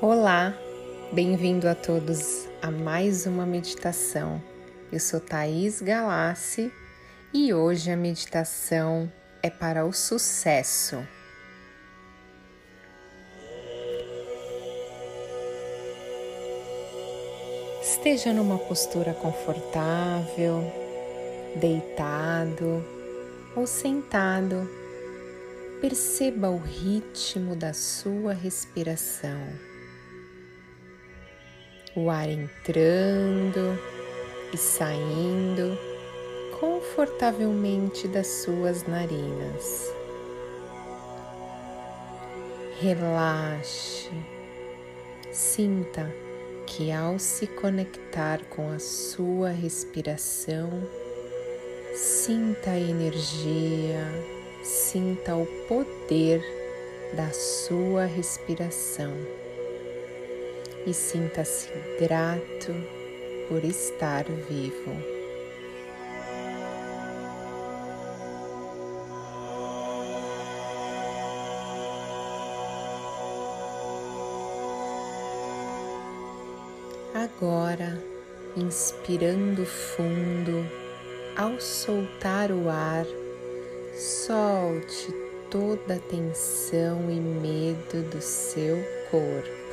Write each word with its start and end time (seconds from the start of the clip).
Olá, 0.00 0.54
bem-vindo 1.10 1.68
a 1.68 1.74
todos 1.74 2.48
a 2.62 2.70
mais 2.70 3.26
uma 3.26 3.44
meditação. 3.44 4.40
Eu 4.92 5.00
sou 5.00 5.18
Thaís 5.18 5.82
Galassi 5.82 6.72
e 7.34 7.52
hoje 7.52 7.90
a 7.90 7.96
meditação 7.96 9.12
é 9.42 9.50
para 9.50 9.84
o 9.84 9.92
sucesso. 9.92 11.04
Esteja 17.82 18.32
numa 18.32 18.56
postura 18.56 19.12
confortável, 19.14 20.62
deitado 21.56 22.84
ou 23.56 23.66
sentado. 23.66 24.70
Perceba 25.80 26.48
o 26.50 26.58
ritmo 26.58 27.56
da 27.56 27.72
sua 27.72 28.32
respiração 28.32 29.68
o 31.98 32.10
ar 32.10 32.28
entrando 32.28 33.76
e 34.52 34.56
saindo 34.56 35.76
confortavelmente 36.60 38.06
das 38.06 38.26
suas 38.26 38.86
narinas. 38.86 39.92
Relaxe, 42.80 44.10
sinta 45.32 46.12
que 46.66 46.92
ao 46.92 47.18
se 47.18 47.48
conectar 47.48 48.40
com 48.44 48.70
a 48.70 48.78
sua 48.78 49.50
respiração, 49.50 50.70
sinta 51.94 52.70
a 52.70 52.78
energia, 52.78 54.06
sinta 54.62 55.34
o 55.34 55.46
poder 55.66 56.40
da 57.16 57.30
sua 57.32 58.04
respiração 58.04 59.12
e 60.88 60.94
sinta-se 60.94 61.68
grato 62.00 62.74
por 63.46 63.62
estar 63.62 64.24
vivo. 64.24 64.96
Agora, 77.14 78.02
inspirando 78.56 79.66
fundo, 79.66 80.66
ao 81.36 81.60
soltar 81.60 82.50
o 82.50 82.70
ar, 82.70 83.04
solte 83.94 85.12
toda 85.50 85.96
a 85.96 85.98
tensão 85.98 87.10
e 87.10 87.20
medo 87.20 88.08
do 88.10 88.22
seu 88.22 88.78
corpo 89.10 89.67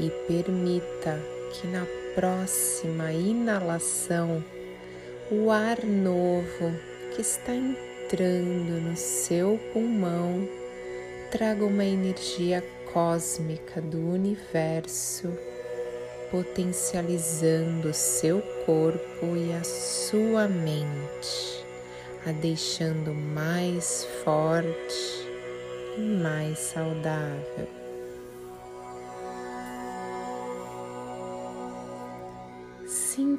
e 0.00 0.10
permita 0.26 1.20
que 1.52 1.66
na 1.66 1.86
próxima 2.14 3.12
inalação 3.12 4.42
o 5.30 5.50
ar 5.50 5.84
novo 5.84 6.74
que 7.14 7.20
está 7.20 7.54
entrando 7.54 8.80
no 8.80 8.96
seu 8.96 9.60
pulmão 9.72 10.48
traga 11.30 11.64
uma 11.64 11.84
energia 11.84 12.64
cósmica 12.92 13.80
do 13.80 13.98
universo, 13.98 15.32
potencializando 16.30 17.94
seu 17.94 18.42
corpo 18.66 19.36
e 19.36 19.52
a 19.52 19.62
sua 19.62 20.48
mente, 20.48 21.64
a 22.26 22.32
deixando 22.32 23.14
mais 23.14 24.04
forte 24.24 25.28
e 25.96 26.00
mais 26.00 26.58
saudável. 26.58 27.79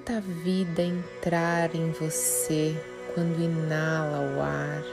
Sinta 0.02 0.18
a 0.18 0.20
vida 0.20 0.82
entrar 0.82 1.75
em 1.75 1.92
você 1.92 2.75
quando 3.14 3.40
inala 3.40 4.36
o 4.36 4.42
ar 4.42 4.84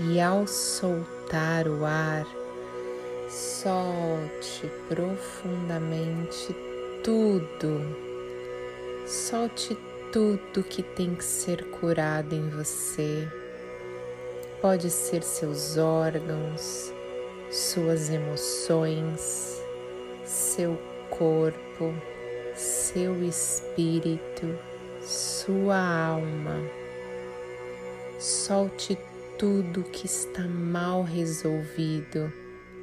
e 0.00 0.20
ao 0.20 0.44
soltar 0.44 1.68
o 1.68 1.84
ar, 1.84 2.26
solte 3.30 4.68
profundamente 4.88 6.52
tudo. 7.04 7.80
Solte 9.06 9.78
tudo 10.12 10.64
que 10.64 10.82
tem 10.82 11.14
que 11.14 11.24
ser 11.24 11.64
curado 11.78 12.34
em 12.34 12.50
você. 12.50 13.28
Pode 14.60 14.90
ser 14.90 15.22
seus 15.22 15.78
órgãos, 15.78 16.92
suas 17.52 18.10
emoções, 18.10 19.62
seu 20.24 20.76
corpo 21.08 21.94
seu 22.92 23.22
espírito, 23.22 24.58
sua 25.02 25.76
alma. 25.76 26.58
Solte 28.18 28.98
tudo 29.38 29.82
que 29.82 30.06
está 30.06 30.42
mal 30.42 31.02
resolvido 31.02 32.32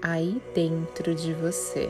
aí 0.02 0.40
dentro 0.54 1.16
de 1.16 1.34
você. 1.34 1.90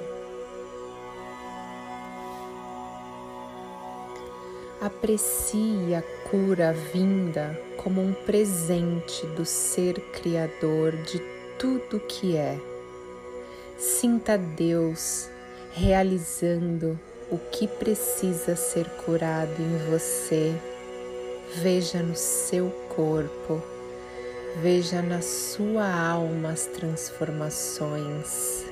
Aprecie 4.79 5.93
a 5.93 6.01
cura 6.29 6.73
vinda 6.93 7.59
como 7.75 8.01
um 8.01 8.13
presente 8.13 9.25
do 9.35 9.43
Ser 9.45 9.99
Criador 10.13 10.93
de 11.03 11.19
tudo 11.59 11.99
que 11.99 12.37
é. 12.37 12.57
Sinta 13.77 14.37
Deus 14.37 15.29
realizando 15.73 16.97
o 17.31 17.37
que 17.37 17.67
precisa 17.67 18.55
ser 18.55 18.85
curado 19.05 19.55
em 19.59 19.77
você. 19.89 20.53
Veja 21.55 22.01
no 22.01 22.15
seu 22.15 22.69
corpo, 22.95 23.61
veja 24.61 25.01
na 25.01 25.21
sua 25.21 25.87
alma 25.87 26.51
as 26.51 26.65
transformações. 26.65 28.65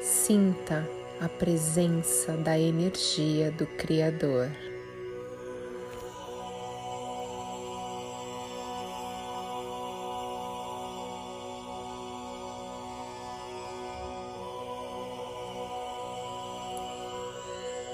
Sinta 0.00 0.88
a 1.20 1.28
presença 1.28 2.32
da 2.32 2.58
energia 2.58 3.50
do 3.50 3.66
Criador. 3.66 4.48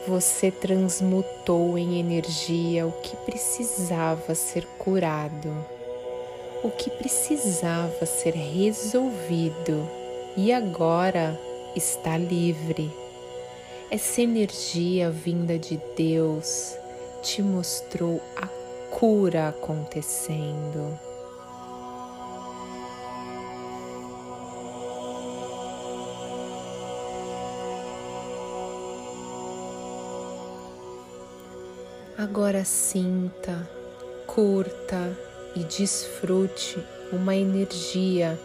Você 0.06 0.52
transmutou 0.52 1.76
em 1.76 1.98
energia 1.98 2.86
o 2.86 2.92
que 2.92 3.16
precisava 3.16 4.36
ser 4.36 4.64
curado, 4.78 5.52
o 6.62 6.70
que 6.70 6.88
precisava 6.90 8.06
ser 8.06 8.34
resolvido 8.34 9.88
e 10.36 10.52
agora 10.52 11.36
está 11.74 12.16
livre. 12.16 12.88
Essa 13.90 14.22
energia 14.22 15.10
vinda 15.10 15.58
de 15.58 15.80
Deus 15.96 16.76
te 17.20 17.42
mostrou 17.42 18.22
a 18.36 18.46
cura 18.90 19.48
acontecendo. 19.48 21.05
Agora 32.18 32.64
sinta, 32.64 33.68
curta 34.26 35.14
e 35.54 35.62
desfrute 35.64 36.82
uma 37.12 37.36
energia 37.36 38.40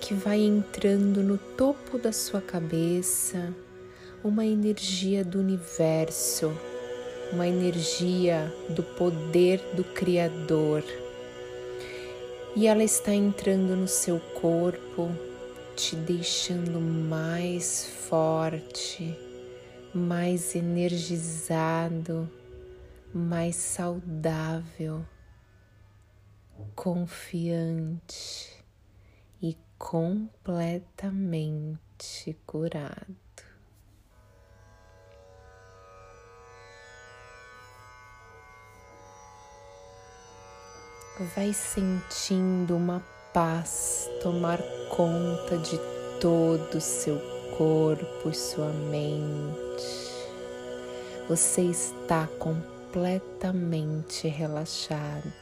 que 0.00 0.12
vai 0.12 0.40
entrando 0.40 1.22
no 1.22 1.38
topo 1.38 1.96
da 1.96 2.10
sua 2.10 2.40
cabeça, 2.40 3.54
uma 4.24 4.44
energia 4.44 5.24
do 5.24 5.38
universo, 5.38 6.58
uma 7.32 7.46
energia 7.46 8.52
do 8.70 8.82
poder 8.82 9.60
do 9.76 9.84
Criador. 9.84 10.82
E 12.56 12.66
ela 12.66 12.82
está 12.82 13.14
entrando 13.14 13.76
no 13.76 13.86
seu 13.86 14.18
corpo, 14.40 15.08
te 15.76 15.94
deixando 15.94 16.80
mais 16.80 17.86
forte, 18.08 19.16
mais 19.94 20.56
energizado 20.56 22.28
mais 23.14 23.54
saudável, 23.54 25.06
confiante 26.74 28.64
e 29.40 29.56
completamente 29.78 30.66
curado. 32.44 33.16
Vai 41.36 41.52
sentindo 41.52 42.76
uma 42.76 43.00
paz 43.32 44.10
tomar 44.20 44.58
conta 44.90 45.56
de 45.58 45.78
todo 46.20 46.78
o 46.78 46.80
seu 46.80 47.20
corpo 47.56 48.28
e 48.28 48.34
sua 48.34 48.72
mente. 48.72 50.04
Você 51.28 51.62
está 51.62 52.26
completamente 52.94 54.28
relaxado. 54.28 55.32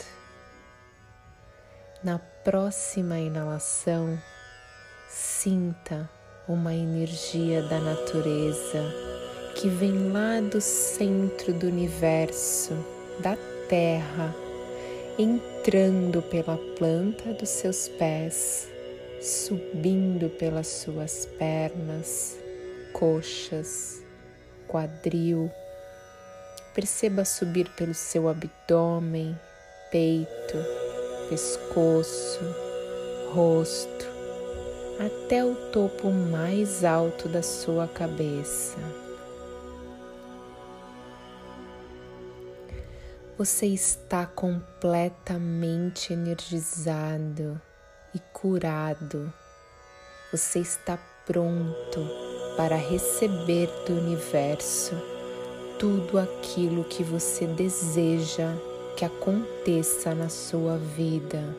Na 2.02 2.18
próxima 2.18 3.18
inalação, 3.18 4.18
sinta 5.06 6.08
uma 6.48 6.74
energia 6.74 7.60
da 7.64 7.78
natureza 7.78 8.82
que 9.54 9.68
vem 9.68 10.10
lá 10.10 10.40
do 10.40 10.62
centro 10.62 11.52
do 11.52 11.66
universo, 11.66 12.72
da 13.20 13.36
Terra, 13.68 14.34
entrando 15.18 16.22
pela 16.22 16.56
planta 16.78 17.34
dos 17.34 17.50
seus 17.50 17.86
pés, 17.86 18.66
subindo 19.20 20.30
pelas 20.30 20.68
suas 20.68 21.26
pernas, 21.38 22.34
coxas, 22.94 24.02
quadril. 24.66 25.52
Perceba 26.74 27.24
subir 27.24 27.68
pelo 27.70 27.92
seu 27.92 28.28
abdômen, 28.28 29.38
peito, 29.90 30.56
pescoço, 31.28 32.40
rosto, 33.34 34.06
até 34.98 35.44
o 35.44 35.54
topo 35.70 36.10
mais 36.10 36.82
alto 36.82 37.28
da 37.28 37.42
sua 37.42 37.86
cabeça. 37.86 38.78
Você 43.36 43.66
está 43.66 44.24
completamente 44.24 46.12
energizado 46.12 47.60
e 48.14 48.18
curado. 48.32 49.30
Você 50.30 50.60
está 50.60 50.98
pronto 51.26 52.08
para 52.56 52.76
receber 52.76 53.68
do 53.86 53.94
universo 53.94 55.11
tudo 55.82 56.16
aquilo 56.16 56.84
que 56.84 57.02
você 57.02 57.44
deseja 57.44 58.54
que 58.96 59.04
aconteça 59.04 60.14
na 60.14 60.28
sua 60.28 60.78
vida. 60.78 61.56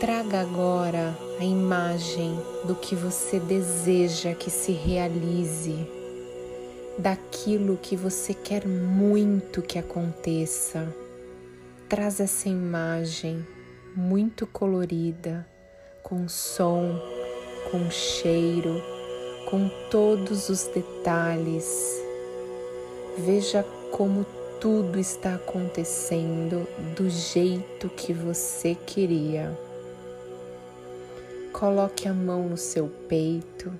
Traga 0.00 0.40
agora 0.40 1.16
a 1.38 1.44
imagem 1.44 2.36
do 2.64 2.74
que 2.74 2.96
você 2.96 3.38
deseja 3.38 4.34
que 4.34 4.50
se 4.50 4.72
realize, 4.72 5.88
daquilo 6.98 7.78
que 7.80 7.94
você 7.94 8.34
quer 8.34 8.66
muito 8.66 9.62
que 9.62 9.78
aconteça. 9.78 10.92
Traz 11.88 12.20
essa 12.20 12.50
imagem 12.50 13.46
muito 13.96 14.46
colorida, 14.46 15.46
com 16.02 16.28
som, 16.28 17.00
com 17.70 17.90
cheiro, 17.90 18.82
com 19.48 19.70
todos 19.90 20.50
os 20.50 20.64
detalhes. 20.64 21.66
Veja 23.16 23.64
como 23.90 24.26
tudo 24.60 24.98
está 24.98 25.36
acontecendo 25.36 26.68
do 26.94 27.08
jeito 27.08 27.88
que 27.88 28.12
você 28.12 28.74
queria. 28.74 29.58
Coloque 31.54 32.06
a 32.06 32.12
mão 32.12 32.50
no 32.50 32.58
seu 32.58 32.88
peito, 33.08 33.72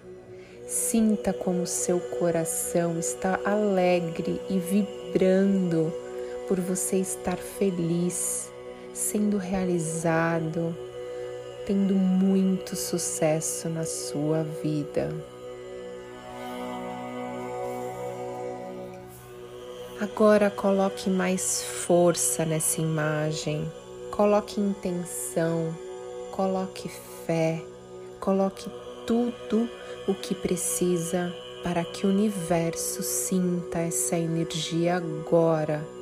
sinta 0.67 1.35
como 1.35 1.67
seu 1.67 2.01
coração 2.19 2.99
está 2.99 3.39
alegre 3.45 4.41
e 4.49 4.59
vibrando 4.59 6.08
por 6.49 6.59
você 6.59 6.97
estar 6.97 7.37
feliz, 7.37 8.51
sendo 8.95 9.37
realizado, 9.37 10.75
tendo 11.67 11.95
muito 11.95 12.75
sucesso 12.75 13.69
na 13.69 13.85
sua 13.85 14.43
vida. 14.63 15.15
Agora 20.01 20.51
coloque 20.51 21.11
mais 21.11 21.63
força 21.63 22.47
nessa 22.47 22.81
imagem, 22.81 23.71
coloque 24.11 24.59
intenção, 24.59 25.77
coloque 26.31 26.89
fé, 27.27 27.63
coloque 28.19 28.71
tudo 29.07 29.69
o 30.07 30.15
que 30.15 30.35
precisa 30.35 31.35
para 31.63 31.85
que 31.85 32.07
o 32.07 32.11
universo 32.11 33.03
sinta 33.03 33.81
essa 33.81 34.17
energia 34.17 34.97
agora 34.97 35.98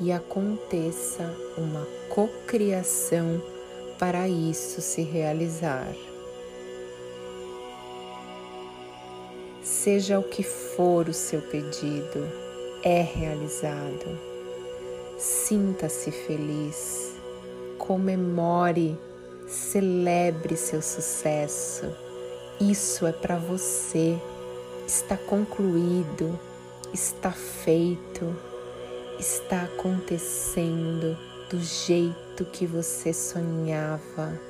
e 0.00 0.12
aconteça 0.12 1.34
uma 1.56 1.86
cocriação 2.08 3.42
para 3.98 4.28
isso 4.28 4.80
se 4.80 5.02
realizar. 5.02 5.92
Seja 9.62 10.18
o 10.18 10.22
que 10.22 10.42
for 10.42 11.08
o 11.08 11.14
seu 11.14 11.42
pedido, 11.42 12.26
é 12.82 13.02
realizado. 13.02 14.18
Sinta-se 15.18 16.10
feliz, 16.10 17.14
comemore 17.76 18.96
Celebre 19.48 20.58
seu 20.58 20.82
sucesso. 20.82 21.86
Isso 22.60 23.06
é 23.06 23.12
para 23.12 23.38
você. 23.38 24.18
Está 24.86 25.16
concluído, 25.16 26.38
está 26.92 27.30
feito, 27.32 28.36
está 29.18 29.64
acontecendo 29.64 31.18
do 31.50 31.60
jeito 31.60 32.44
que 32.52 32.66
você 32.66 33.12
sonhava. 33.12 34.40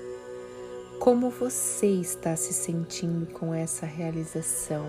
Como 0.98 1.30
você 1.30 1.86
está 1.86 2.36
se 2.36 2.52
sentindo 2.52 3.26
com 3.32 3.54
essa 3.54 3.86
realização? 3.86 4.86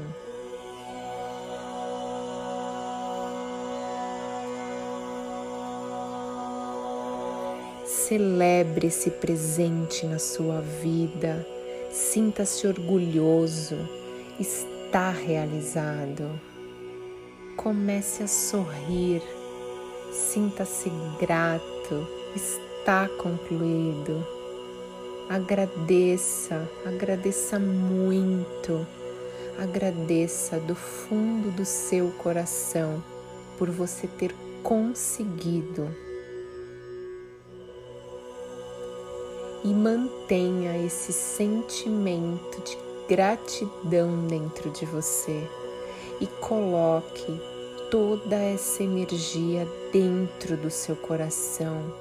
Celebre 7.85 8.87
esse 8.87 9.11
presente 9.11 10.05
na 10.05 10.19
sua 10.19 10.61
vida. 10.61 11.45
Sinta-se 11.91 12.67
orgulhoso. 12.67 13.77
Está 14.39 15.11
realizado. 15.11 16.27
Comece 17.55 18.23
a 18.23 18.27
sorrir. 18.27 19.38
Sinta-se 20.12 20.92
grato. 21.20 22.08
Está 22.36 23.08
concluído. 23.08 24.25
Agradeça, 25.30 26.68
agradeça 26.86 27.60
muito. 27.60 28.86
Agradeça 29.58 30.60
do 30.60 30.74
fundo 30.75 31.51
do 31.51 31.66
seu 31.66 32.12
coração 32.12 33.04
por 33.58 33.70
você 33.70 34.08
ter 34.08 34.34
conseguido 34.63 35.88
e 39.63 39.68
mantenha 39.68 40.84
esse 40.86 41.12
sentimento 41.12 42.62
de 42.63 42.78
gratidão 43.08 44.25
dentro 44.28 44.70
de 44.70 44.86
você 44.86 45.48
e 46.22 46.28
coloque 46.28 47.39
toda 47.89 48.36
essa 48.36 48.84
energia 48.84 49.67
dentro 49.91 50.58
do 50.58 50.69
seu 50.69 50.96
coração 50.96 51.93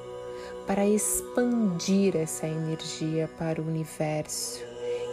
para 0.66 0.86
expandir 0.86 2.16
essa 2.16 2.46
energia 2.46 3.28
para 3.38 3.60
o 3.60 3.66
universo 3.66 4.62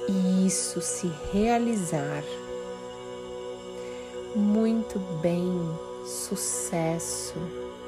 e 0.08 0.46
isso 0.46 0.82
se 0.82 1.12
realizar. 1.32 2.24
Muito 4.36 5.00
bem, 5.22 5.50
sucesso 6.06 7.40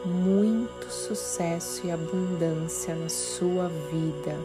muito 0.07 0.89
sucesso 0.89 1.85
e 1.85 1.91
abundância 1.91 2.95
na 2.95 3.09
sua 3.09 3.67
vida. 3.67 4.35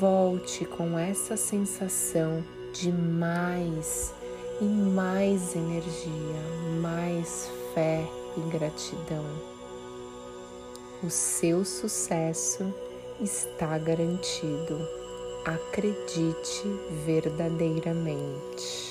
Volte 0.00 0.64
com 0.64 0.98
essa 0.98 1.36
sensação 1.36 2.42
de 2.72 2.90
mais 2.90 4.12
e 4.60 4.64
mais 4.64 5.54
energia, 5.54 6.40
mais 6.80 7.50
fé 7.74 8.04
e 8.36 8.40
gratidão. 8.50 9.24
O 11.02 11.10
seu 11.10 11.64
sucesso 11.64 12.72
está 13.20 13.76
garantido. 13.78 14.78
Acredite 15.44 16.62
verdadeiramente. 17.04 18.85